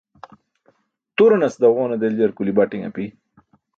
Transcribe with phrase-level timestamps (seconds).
[1.21, 3.05] Turanas daġowane deljar kuli bati̇n api.